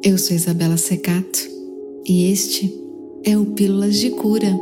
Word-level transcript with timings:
Eu 0.00 0.16
sou 0.16 0.36
Isabela 0.36 0.76
Secato 0.76 1.40
e 2.06 2.30
este 2.30 2.72
é 3.24 3.36
o 3.36 3.44
Pílulas 3.46 3.96
de 3.96 4.10
Cura. 4.10 4.56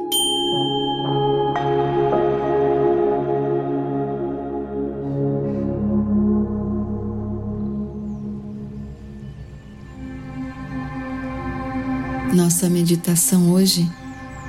Nossa 12.34 12.70
meditação 12.70 13.52
hoje 13.52 13.86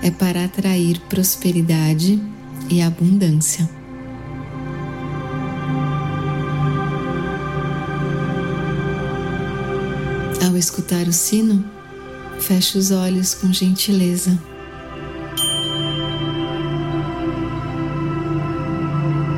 é 0.02 0.10
para 0.10 0.46
atrair 0.46 1.02
prosperidade 1.10 2.18
e 2.70 2.82
abundância. 2.82 3.77
Escutar 10.58 11.08
o 11.08 11.14
sino, 11.14 11.64
feche 12.40 12.80
os 12.80 12.90
olhos 12.90 13.36
com 13.36 13.54
gentileza. 13.54 14.38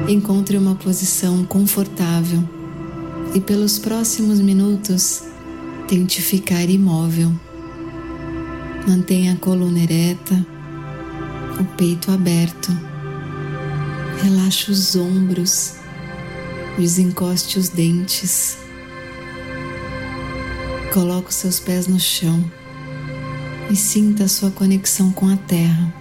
Encontre 0.08 0.58
uma 0.58 0.76
posição 0.76 1.44
confortável 1.44 2.42
e, 3.36 3.42
pelos 3.42 3.78
próximos 3.78 4.40
minutos, 4.40 5.24
tente 5.90 6.22
ficar 6.22 6.64
imóvel. 6.70 7.32
Mantenha 8.88 9.34
a 9.34 9.36
coluna 9.36 9.80
ereta, 9.80 10.46
o 11.60 11.66
peito 11.76 12.12
aberto. 12.12 12.72
Relaxe 14.24 14.72
os 14.72 14.96
ombros, 14.96 15.74
desencoste 16.78 17.60
os 17.60 17.68
dentes. 17.68 18.69
Coloque 20.94 21.30
os 21.30 21.36
seus 21.36 21.60
pés 21.60 21.86
no 21.86 22.00
chão 22.00 22.44
e 23.70 23.76
sinta 23.76 24.24
a 24.24 24.28
sua 24.28 24.50
conexão 24.50 25.12
com 25.12 25.30
a 25.30 25.38
terra. 25.38 25.94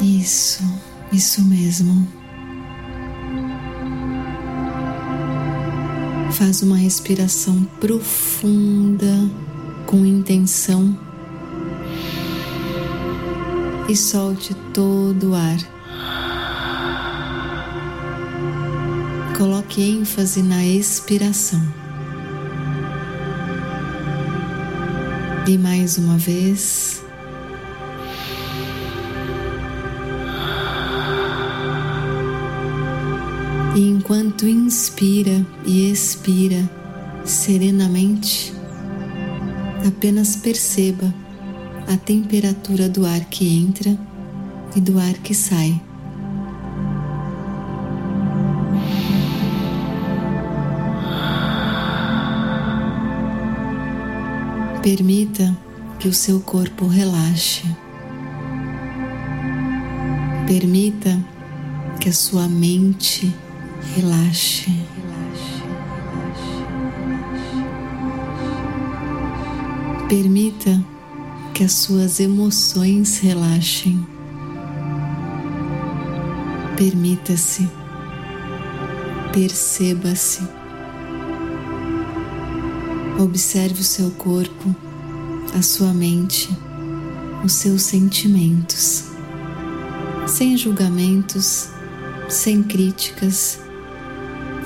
Isso, 0.00 0.62
isso 1.12 1.44
mesmo. 1.44 2.06
Faz 6.32 6.62
uma 6.62 6.76
respiração 6.76 7.64
profunda 7.80 9.28
com 9.86 10.06
intenção 10.06 10.96
e 13.88 13.96
solte 13.96 14.54
todo 14.72 15.30
o 15.30 15.34
ar. 15.34 15.75
Coloque 19.36 19.82
ênfase 19.82 20.42
na 20.42 20.64
expiração. 20.64 21.60
E 25.46 25.58
mais 25.58 25.98
uma 25.98 26.16
vez. 26.16 27.04
E 33.76 33.80
enquanto 33.80 34.48
inspira 34.48 35.46
e 35.66 35.90
expira 35.90 36.68
serenamente, 37.22 38.54
apenas 39.86 40.34
perceba 40.36 41.12
a 41.86 41.96
temperatura 41.98 42.88
do 42.88 43.04
ar 43.04 43.20
que 43.26 43.46
entra 43.46 43.98
e 44.74 44.80
do 44.80 44.98
ar 44.98 45.12
que 45.18 45.34
sai. 45.34 45.85
Permita 54.86 55.52
que 55.98 56.06
o 56.06 56.12
seu 56.12 56.38
corpo 56.38 56.86
relaxe. 56.86 57.64
Permita 60.46 61.18
que 62.00 62.08
a 62.08 62.12
sua 62.12 62.46
mente 62.46 63.34
relaxe. 63.96 64.70
Permita 70.08 70.80
que 71.52 71.64
as 71.64 71.72
suas 71.72 72.20
emoções 72.20 73.18
relaxem. 73.18 74.06
Permita-se, 76.76 77.68
perceba-se. 79.32 80.65
Observe 83.18 83.80
o 83.80 83.84
seu 83.84 84.10
corpo, 84.10 84.74
a 85.56 85.62
sua 85.62 85.92
mente, 85.94 86.50
os 87.42 87.52
seus 87.52 87.82
sentimentos, 87.82 89.04
sem 90.26 90.56
julgamentos, 90.56 91.68
sem 92.28 92.62
críticas, 92.62 93.58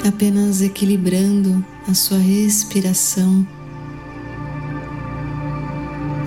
apenas 0.06 0.62
equilibrando 0.62 1.64
a 1.86 1.94
sua 1.94 2.18
respiração 2.18 3.46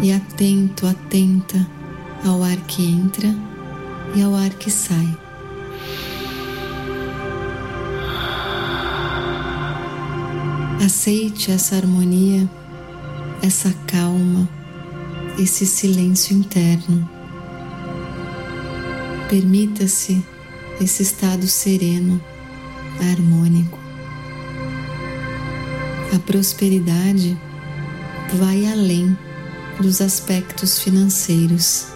e 0.01 0.11
atento, 0.13 0.87
atenta 0.87 1.67
ao 2.25 2.41
ar 2.41 2.57
que 2.67 2.85
entra 2.85 3.35
e 4.15 4.21
ao 4.21 4.33
ar 4.33 4.51
que 4.51 4.71
sai. 4.71 5.17
Aceite 10.83 11.49
essa 11.49 11.77
harmonia, 11.77 12.49
essa 13.41 13.73
calma, 13.87 14.49
esse 15.39 15.65
silêncio 15.65 16.35
interno. 16.35 17.09
Permita-se 19.29 20.21
esse 20.81 21.03
estado 21.03 21.47
sereno, 21.47 22.21
harmônico. 22.99 23.79
A 26.13 26.19
prosperidade 26.19 27.39
vai 28.33 28.65
além 28.65 29.17
dos 29.79 30.01
aspectos 30.01 30.79
financeiros. 30.79 31.87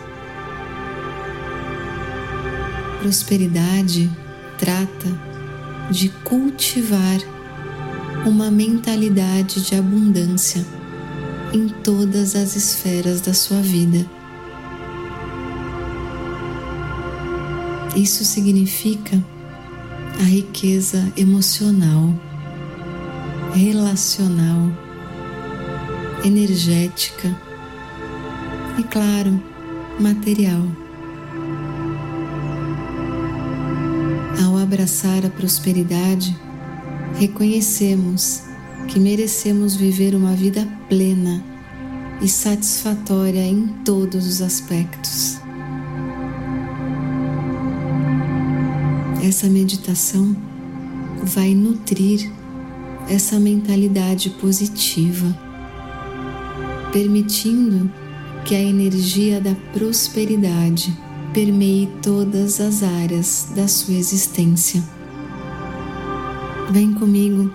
Prosperidade 3.02 4.10
trata 4.58 5.10
de 5.92 6.08
cultivar 6.24 7.20
uma 8.28 8.52
mentalidade 8.52 9.62
de 9.64 9.76
abundância 9.76 10.66
em 11.54 11.70
todas 11.70 12.36
as 12.36 12.56
esferas 12.56 13.22
da 13.22 13.34
sua 13.34 13.62
vida. 13.62 14.06
Isso 17.96 18.26
significa 18.26 19.24
a 20.20 20.24
riqueza 20.24 21.12
emocional, 21.16 22.14
relacional, 23.54 24.72
energética 26.26 27.34
e, 28.78 28.84
claro, 28.84 29.42
material. 30.00 30.64
Ao 34.44 34.58
abraçar 34.58 35.26
a 35.26 35.30
prosperidade, 35.30 36.38
reconhecemos 37.18 38.44
que 38.88 39.00
merecemos 39.00 39.76
viver 39.76 40.14
uma 40.16 40.34
vida 40.34 40.68
plena 40.88 41.44
e 42.22 42.28
satisfatória 42.28 43.42
em 43.42 43.68
todos 43.84 44.26
os 44.28 44.42
aspectos. 44.42 45.40
Essa 49.24 49.48
meditação 49.48 50.36
vai 51.24 51.54
nutrir 51.54 52.32
essa 53.10 53.40
mentalidade 53.40 54.30
positiva, 54.30 55.38
permitindo 56.94 57.92
que 58.46 58.56
a 58.56 58.62
energia 58.62 59.42
da 59.42 59.56
prosperidade 59.74 60.96
permeie 61.34 61.90
todas 62.02 62.62
as 62.62 62.84
áreas 62.84 63.50
da 63.56 63.68
sua 63.68 63.96
existência. 63.96 64.97
Vem 66.70 66.94
comigo 66.94 67.50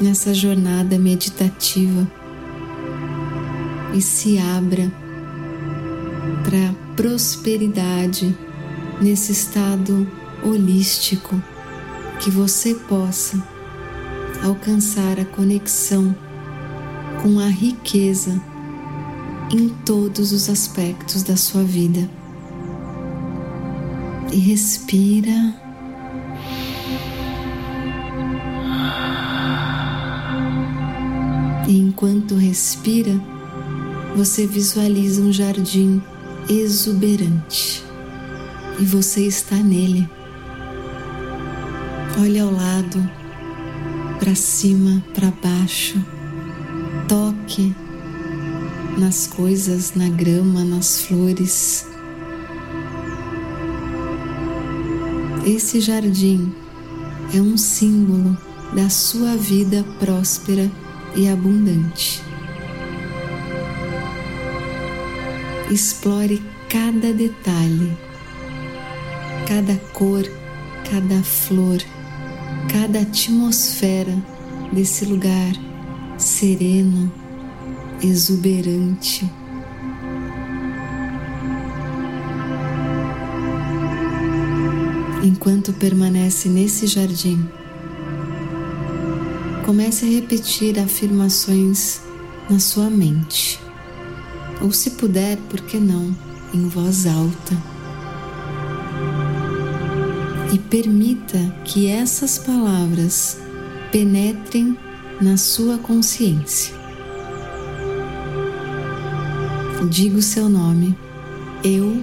nessa 0.00 0.34
jornada 0.34 0.98
meditativa 0.98 2.10
e 3.94 4.02
se 4.02 4.38
abra 4.38 4.90
para 6.42 6.74
prosperidade 6.96 8.36
nesse 9.00 9.32
estado 9.32 10.06
holístico 10.42 11.40
que 12.18 12.30
você 12.30 12.74
possa 12.74 13.42
alcançar 14.42 15.20
a 15.20 15.24
conexão 15.24 16.14
com 17.22 17.38
a 17.38 17.46
riqueza 17.46 18.40
em 19.52 19.68
todos 19.84 20.32
os 20.32 20.48
aspectos 20.48 21.22
da 21.22 21.36
sua 21.36 21.62
vida. 21.62 22.08
E 24.32 24.38
respira. 24.38 25.59
Enquanto 31.72 32.34
respira, 32.34 33.12
você 34.16 34.46
visualiza 34.46 35.22
um 35.22 35.32
jardim 35.32 36.02
exuberante 36.48 37.84
e 38.78 38.84
você 38.84 39.26
está 39.26 39.56
nele. 39.56 40.08
Olhe 42.20 42.38
ao 42.38 42.50
lado, 42.50 43.08
para 44.18 44.34
cima, 44.34 45.02
para 45.14 45.30
baixo, 45.30 46.04
toque 47.08 47.74
nas 48.98 49.26
coisas, 49.26 49.94
na 49.94 50.08
grama, 50.08 50.64
nas 50.64 51.02
flores. 51.02 51.86
Esse 55.46 55.80
jardim 55.80 56.52
é 57.34 57.40
um 57.40 57.56
símbolo 57.56 58.36
da 58.74 58.88
sua 58.90 59.36
vida 59.36 59.84
próspera 59.98 60.70
e 61.14 61.28
abundante. 61.28 62.22
Explore 65.70 66.42
cada 66.68 67.12
detalhe, 67.12 67.96
cada 69.46 69.76
cor, 69.92 70.24
cada 70.90 71.22
flor, 71.22 71.78
cada 72.72 73.00
atmosfera 73.00 74.16
desse 74.72 75.04
lugar 75.04 75.52
sereno, 76.18 77.12
exuberante. 78.02 79.30
Enquanto 85.22 85.72
permanece 85.72 86.48
nesse 86.48 86.86
jardim, 86.86 87.46
comece 89.70 90.04
a 90.04 90.08
repetir 90.08 90.80
afirmações 90.80 92.00
na 92.50 92.58
sua 92.58 92.90
mente, 92.90 93.60
ou 94.60 94.72
se 94.72 94.90
puder, 94.90 95.38
por 95.48 95.60
que 95.60 95.78
não, 95.78 96.12
em 96.52 96.66
voz 96.66 97.06
alta. 97.06 97.56
E 100.52 100.58
permita 100.58 101.38
que 101.64 101.86
essas 101.86 102.36
palavras 102.36 103.38
penetrem 103.92 104.76
na 105.20 105.36
sua 105.36 105.78
consciência. 105.78 106.74
Diga 109.88 110.18
o 110.18 110.22
seu 110.22 110.48
nome. 110.48 110.98
Eu 111.62 112.02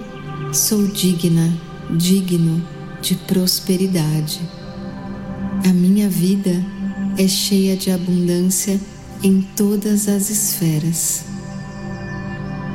sou 0.54 0.86
digna, 0.86 1.52
digno 1.90 2.66
de 3.02 3.14
prosperidade. 3.14 4.40
A 5.68 5.72
minha 5.74 6.08
vida 6.08 6.48
é 6.50 6.77
cheia 7.26 7.76
de 7.76 7.90
abundância 7.90 8.78
em 9.22 9.40
todas 9.56 10.06
as 10.06 10.30
esferas. 10.30 11.24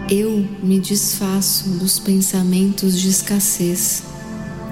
Eu 0.10 0.46
me 0.62 0.80
desfaço 0.80 1.70
dos 1.70 1.98
pensamentos 2.00 3.00
de 3.00 3.08
escassez 3.08 4.04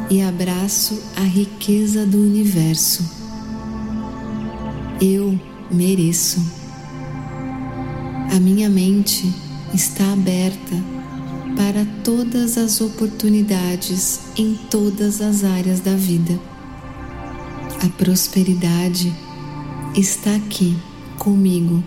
e 0.10 0.22
abraço 0.22 1.02
a 1.16 1.22
riqueza 1.22 2.06
do 2.06 2.18
universo. 2.18 3.10
Eu 5.02 5.40
mereço. 5.72 6.42
A 8.36 8.40
minha 8.40 8.70
mente 8.70 9.34
está 9.74 10.12
aberta 10.12 10.76
para 11.56 11.86
todas 12.04 12.58
as 12.58 12.82
oportunidades 12.82 14.20
em 14.38 14.56
todas 14.70 15.22
as 15.22 15.44
áreas 15.44 15.80
da 15.80 15.96
vida. 15.96 16.38
A 17.82 17.90
prosperidade 17.98 19.12
está 19.96 20.36
aqui 20.36 20.78
comigo 21.18 21.84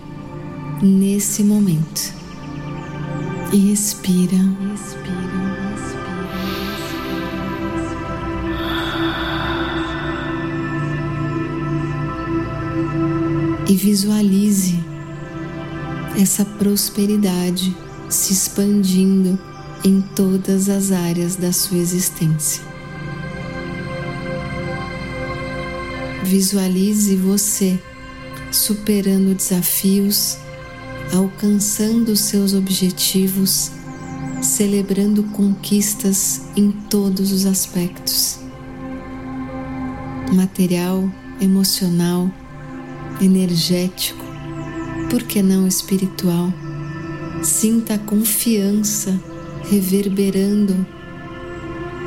nesse 0.82 1.42
momento. 1.42 2.12
E 3.52 3.70
respira. 3.70 4.36
E 13.66 13.74
visualize 13.74 14.78
essa 16.20 16.44
prosperidade 16.44 17.74
se 18.10 18.34
expandindo 18.34 19.38
em 19.82 20.02
todas 20.14 20.68
as 20.68 20.92
áreas 20.92 21.36
da 21.36 21.52
sua 21.52 21.78
existência. 21.78 22.62
Visualize 26.22 27.16
você 27.16 27.78
superando 28.56 29.34
desafios, 29.34 30.38
alcançando 31.12 32.16
seus 32.16 32.54
objetivos, 32.54 33.70
celebrando 34.42 35.22
conquistas 35.24 36.42
em 36.56 36.70
todos 36.70 37.32
os 37.32 37.46
aspectos 37.46 38.44
material, 40.34 41.08
emocional, 41.40 42.30
energético, 43.20 44.24
por 45.08 45.22
que 45.22 45.42
não 45.42 45.66
espiritual? 45.66 46.52
Sinta 47.42 47.94
a 47.94 47.98
confiança 47.98 49.18
reverberando 49.70 50.86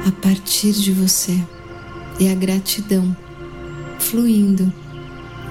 a 0.06 0.12
partir 0.12 0.74
de 0.74 0.92
você 0.92 1.40
e 2.20 2.30
a 2.30 2.36
gratidão 2.36 3.16
fluindo 4.00 4.72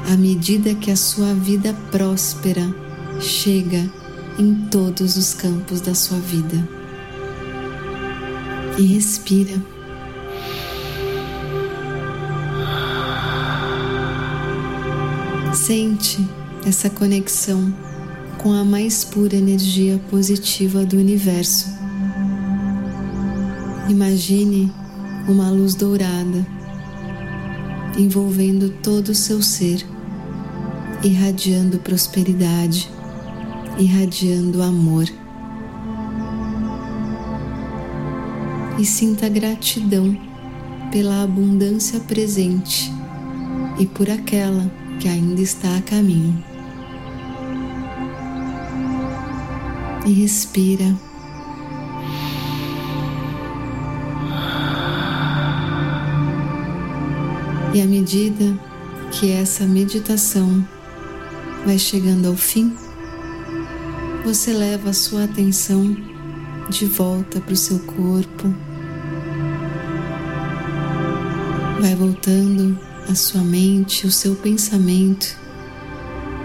à 0.06 0.17
medida 0.17 0.75
que 0.75 0.91
a 0.91 0.97
sua 0.97 1.35
vida 1.35 1.75
próspera 1.91 2.62
chega 3.20 3.91
em 4.38 4.55
todos 4.70 5.17
os 5.17 5.35
campos 5.35 5.81
da 5.81 5.94
sua 5.94 6.19
vida. 6.19 6.56
E 8.79 8.82
respira. 8.82 9.55
Sente 15.55 16.19
essa 16.64 16.88
conexão 16.91 17.75
com 18.38 18.53
a 18.53 18.62
mais 18.62 19.05
pura 19.05 19.35
energia 19.35 19.99
positiva 20.11 20.85
do 20.85 20.97
universo. 20.97 21.67
Imagine 23.88 24.73
uma 25.26 25.50
luz 25.50 25.75
dourada 25.75 26.47
envolvendo 27.99 28.70
todo 28.82 29.08
o 29.08 29.14
seu 29.14 29.43
ser, 29.43 29.84
irradiando 31.03 31.79
prosperidade, 31.79 32.91
irradiando 33.79 34.62
amor. 34.62 35.05
E 38.79 38.84
sinta 38.84 39.29
gratidão 39.29 40.17
pela 40.91 41.22
abundância 41.22 41.98
presente 42.00 42.93
e 43.79 43.86
por 43.86 44.10
aquela 44.10 44.70
que 45.00 45.08
ainda 45.08 45.41
está 45.41 45.76
a 45.76 45.82
caminho. 45.82 46.43
E 50.06 50.12
respira. 50.12 50.94
E 57.74 57.81
à 57.82 57.84
medida 57.84 58.58
que 59.10 59.31
essa 59.32 59.67
meditação 59.67 60.67
vai 61.67 61.81
chegando 61.81 62.29
ao 62.29 62.37
fim, 62.37 62.77
você 64.25 64.53
leva 64.53 64.91
a 64.91 64.93
sua 64.93 65.25
atenção 65.25 65.96
de 66.70 66.87
volta 66.87 67.41
para 67.41 67.53
o 67.53 67.56
seu 67.56 67.81
corpo, 67.81 68.55
vai 71.81 71.96
voltando 71.96 72.79
a 73.11 73.17
sua 73.17 73.43
mente, 73.43 74.06
o 74.06 74.13
seu 74.13 74.37
pensamento 74.37 75.37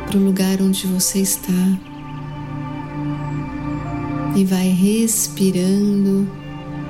para 0.08 0.18
o 0.18 0.24
lugar 0.24 0.60
onde 0.60 0.88
você 0.88 1.20
está. 1.20 1.54
E 4.36 4.44
vai 4.44 4.70
respirando 4.70 6.28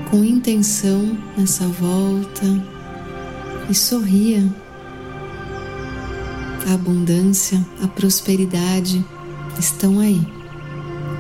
com 0.10 0.24
intenção 0.24 1.18
nessa 1.38 1.68
volta. 1.68 2.46
E 3.70 3.74
sorria. 3.74 4.61
A 6.68 6.74
abundância, 6.74 7.66
a 7.82 7.88
prosperidade 7.88 9.04
estão 9.60 10.00
aí. 10.00 10.22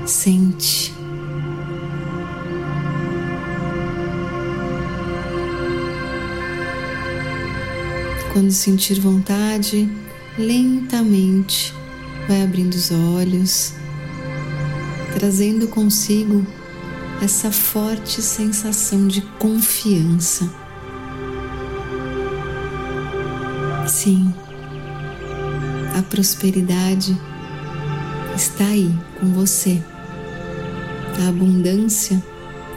Sente. 0.05 0.93
Quando 8.33 8.51
sentir 8.51 8.99
vontade, 8.99 9.89
lentamente 10.37 11.73
vai 12.27 12.43
abrindo 12.43 12.73
os 12.73 12.91
olhos, 12.91 13.73
trazendo 15.13 15.67
consigo 15.67 16.45
essa 17.21 17.51
forte 17.51 18.21
sensação 18.21 19.07
de 19.07 19.21
confiança 19.37 20.61
Sim, 23.91 24.33
a 25.93 26.01
prosperidade 26.01 27.19
está 28.35 28.65
aí 28.65 28.93
com 29.19 29.27
você. 29.33 29.81
A 31.23 31.27
abundância 31.27 32.21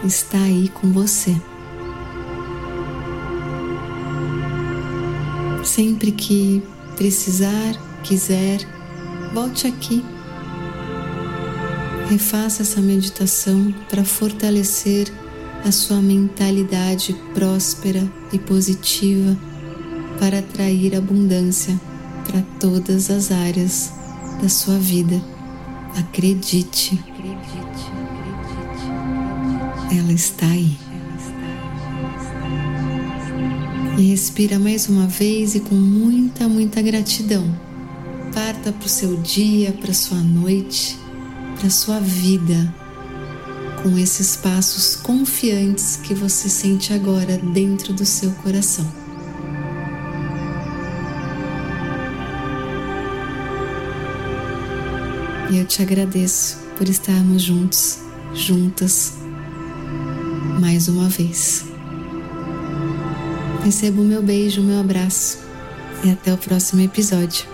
está 0.04 0.38
aí 0.38 0.68
com 0.68 0.92
você. 0.92 1.34
Sempre 5.62 6.12
que 6.12 6.62
precisar, 6.96 7.74
quiser, 8.02 8.60
volte 9.32 9.66
aqui. 9.66 10.04
Refaça 12.10 12.62
essa 12.62 12.80
meditação 12.80 13.72
para 13.88 14.04
fortalecer 14.04 15.10
a 15.64 15.72
sua 15.72 16.02
mentalidade 16.02 17.16
próspera 17.32 18.06
e 18.32 18.38
positiva 18.38 19.36
para 20.18 20.40
atrair 20.40 20.94
abundância 20.94 21.80
para 22.26 22.42
todas 22.58 23.10
as 23.10 23.30
áreas 23.30 23.92
da 24.40 24.48
sua 24.48 24.78
vida. 24.78 25.22
Acredite. 25.96 27.00
Ela 29.90 30.12
está 30.12 30.46
aí. 30.46 30.76
E 33.96 34.02
respira 34.10 34.58
mais 34.58 34.88
uma 34.88 35.06
vez 35.06 35.54
e 35.54 35.60
com 35.60 35.74
muita, 35.74 36.48
muita 36.48 36.82
gratidão. 36.82 37.44
Parta 38.34 38.72
para 38.72 38.86
o 38.86 38.88
seu 38.88 39.16
dia, 39.18 39.72
para 39.72 39.94
sua 39.94 40.18
noite, 40.18 40.98
para 41.60 41.70
sua 41.70 42.00
vida, 42.00 42.74
com 43.82 43.96
esses 43.96 44.36
passos 44.36 44.96
confiantes 44.96 45.96
que 45.96 46.12
você 46.12 46.48
sente 46.48 46.92
agora 46.92 47.38
dentro 47.38 47.92
do 47.92 48.04
seu 48.04 48.32
coração. 48.32 49.03
E 55.50 55.58
eu 55.58 55.64
te 55.66 55.82
agradeço 55.82 56.58
por 56.76 56.88
estarmos 56.88 57.42
juntos, 57.42 57.98
juntas, 58.34 59.14
mais 60.60 60.88
uma 60.88 61.08
vez. 61.08 61.64
Receba 63.62 64.00
o 64.00 64.04
meu 64.04 64.22
beijo, 64.22 64.60
o 64.60 64.64
meu 64.64 64.80
abraço 64.80 65.38
e 66.04 66.10
até 66.10 66.32
o 66.32 66.38
próximo 66.38 66.80
episódio. 66.80 67.53